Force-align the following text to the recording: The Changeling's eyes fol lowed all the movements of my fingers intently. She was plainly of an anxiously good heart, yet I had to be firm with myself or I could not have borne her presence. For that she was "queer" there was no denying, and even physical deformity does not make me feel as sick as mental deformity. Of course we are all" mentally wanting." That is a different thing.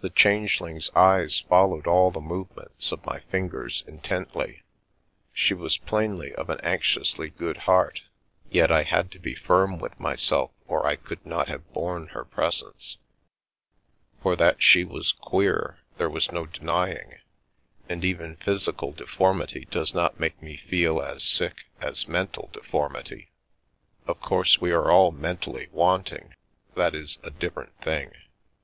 The 0.00 0.10
Changeling's 0.10 0.90
eyes 0.96 1.42
fol 1.48 1.68
lowed 1.70 1.86
all 1.86 2.10
the 2.10 2.20
movements 2.20 2.90
of 2.90 3.06
my 3.06 3.20
fingers 3.30 3.84
intently. 3.86 4.64
She 5.32 5.54
was 5.54 5.78
plainly 5.78 6.34
of 6.34 6.50
an 6.50 6.58
anxiously 6.64 7.28
good 7.30 7.56
heart, 7.56 8.00
yet 8.50 8.72
I 8.72 8.82
had 8.82 9.12
to 9.12 9.20
be 9.20 9.36
firm 9.36 9.78
with 9.78 10.00
myself 10.00 10.50
or 10.66 10.84
I 10.88 10.96
could 10.96 11.24
not 11.24 11.46
have 11.46 11.72
borne 11.72 12.08
her 12.08 12.24
presence. 12.24 12.98
For 14.20 14.34
that 14.34 14.60
she 14.60 14.82
was 14.82 15.12
"queer" 15.12 15.78
there 15.98 16.10
was 16.10 16.32
no 16.32 16.46
denying, 16.46 17.20
and 17.88 18.04
even 18.04 18.38
physical 18.38 18.90
deformity 18.90 19.68
does 19.70 19.94
not 19.94 20.18
make 20.18 20.42
me 20.42 20.56
feel 20.56 21.00
as 21.00 21.22
sick 21.22 21.66
as 21.80 22.08
mental 22.08 22.50
deformity. 22.52 23.30
Of 24.08 24.18
course 24.20 24.60
we 24.60 24.72
are 24.72 24.90
all" 24.90 25.12
mentally 25.26 25.68
wanting." 25.70 26.34
That 26.74 26.92
is 26.92 27.20
a 27.22 27.30
different 27.30 27.80
thing. 27.80 28.10